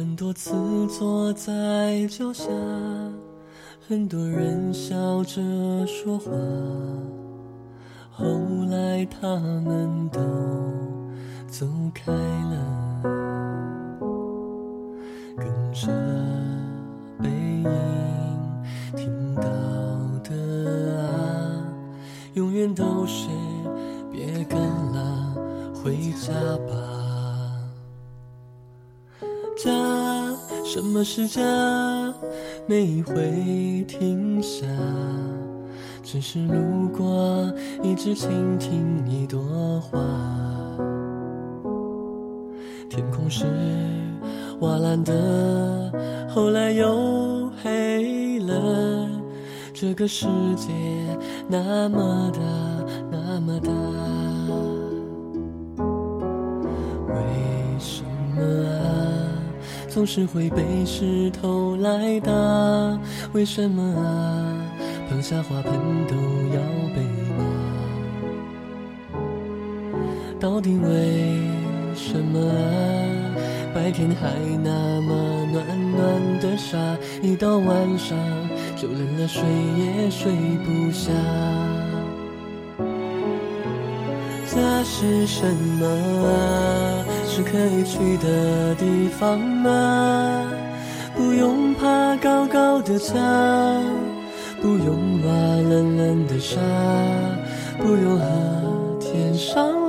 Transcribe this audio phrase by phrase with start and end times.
[0.00, 0.52] 很多次
[0.86, 2.44] 坐在脚下，
[3.88, 5.40] 很多人笑着
[5.86, 6.30] 说话，
[8.12, 8.24] 后
[8.70, 10.20] 来他们都
[11.48, 13.02] 走开了，
[15.36, 15.88] 跟着
[17.18, 17.68] 背影
[18.96, 19.42] 听到
[20.22, 20.36] 的
[20.96, 21.66] 啊，
[22.34, 23.28] 永远都是
[24.12, 25.34] 别干了，
[25.74, 26.32] 回家
[26.68, 26.74] 吧。
[29.56, 29.70] 家，
[30.64, 31.42] 什么是家？
[32.66, 34.66] 没一回停下，
[36.02, 39.98] 只是路过，一直倾听一朵花。
[42.88, 43.44] 天空是
[44.60, 45.92] 瓦蓝的，
[46.28, 49.08] 后来又黑了。
[49.72, 50.26] 这个世
[50.56, 50.68] 界
[51.48, 52.40] 那么大，
[53.10, 53.70] 那么大，
[59.90, 62.30] 总是会被石头来打，
[63.32, 64.56] 为什么啊？
[65.10, 65.72] 碰下花盆
[66.06, 66.14] 都
[66.54, 66.60] 要
[66.94, 67.02] 被
[67.36, 67.44] 骂，
[70.38, 71.42] 到底为
[71.96, 72.54] 什么啊？
[73.74, 74.30] 白天还
[74.62, 75.12] 那么
[75.52, 76.78] 暖暖的沙，
[77.20, 78.16] 一到晚上
[78.76, 79.42] 就冷了，睡
[79.76, 80.32] 也睡
[80.64, 81.10] 不下。
[84.82, 85.86] 是什么
[86.26, 87.04] 啊？
[87.26, 90.44] 是可以去的地方吗？
[91.16, 93.16] 不用爬高高的墙，
[94.60, 95.30] 不用挖
[95.68, 96.58] 冷冷的沙，
[97.78, 99.79] 不用和天上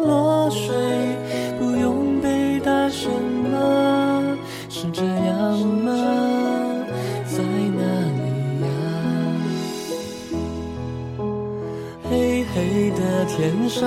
[12.71, 13.85] 黑的天上，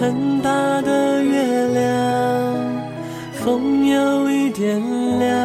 [0.00, 2.56] 很大的月亮，
[3.34, 4.80] 风有一点
[5.18, 5.38] 凉，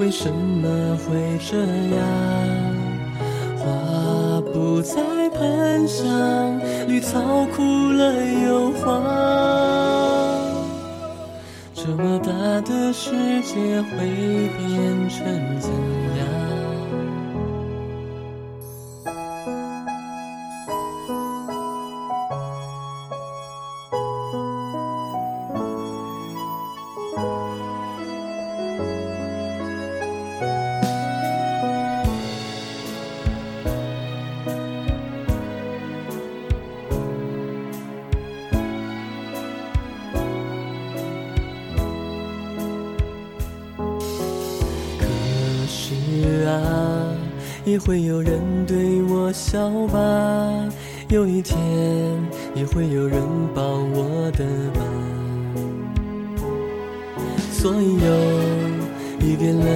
[0.00, 1.56] 为什么会这
[1.94, 2.02] 样？
[3.56, 7.20] 花不再喷香，绿草
[7.54, 8.12] 枯了
[8.48, 9.00] 又黄，
[11.72, 12.32] 这么大
[12.62, 15.24] 的世界会变成
[15.60, 15.70] 怎
[16.18, 16.27] 样？
[47.68, 49.98] 也会有人对我笑吧，
[51.10, 51.58] 有一天
[52.54, 53.20] 也会有人
[53.54, 53.62] 帮
[53.92, 54.86] 我的忙。
[57.52, 58.08] 所以有
[59.20, 59.66] 一点冷，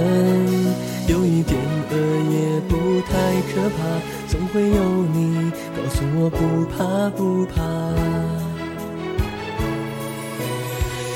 [1.07, 1.55] 有一点
[1.91, 1.95] 饿，
[2.31, 3.11] 也不太
[3.53, 3.77] 可怕，
[4.27, 4.83] 总会有
[5.13, 7.61] 你告诉我不怕不怕。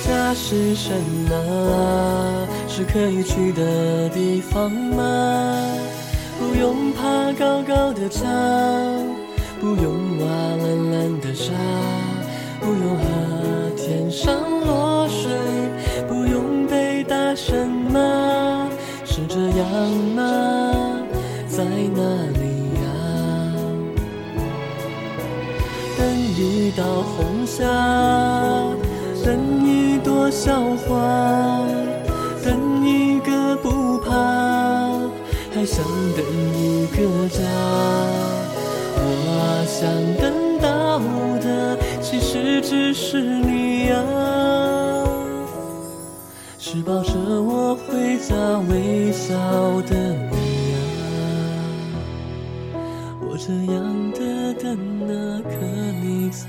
[0.06, 0.94] 家是什
[1.28, 2.48] 么？
[2.68, 5.74] 是可以去的地方吗？
[6.48, 7.04] 不用爬
[7.34, 8.26] 高高的墙，
[9.60, 11.52] 不用挖蓝蓝的沙，
[12.62, 14.34] 不用和天上
[14.66, 15.30] 落水，
[16.08, 18.70] 不用被打什么？
[19.04, 20.98] 是这样吗？
[21.50, 22.02] 在哪
[22.40, 22.40] 里
[22.80, 22.88] 呀？
[25.98, 27.66] 等一道红霞，
[29.26, 31.62] 等一朵小花，
[35.58, 35.84] 还想
[36.16, 36.24] 等
[36.54, 37.40] 一个家。
[39.00, 39.90] 我想
[40.22, 41.00] 等到
[41.40, 43.98] 的，其实只是你啊，
[46.60, 47.12] 是抱着
[47.42, 48.36] 我回家
[48.70, 49.34] 微笑
[49.82, 49.98] 的
[50.30, 50.78] 你啊。
[53.20, 54.78] 我这样的等
[55.10, 55.56] 啊，可
[56.04, 56.46] 你在。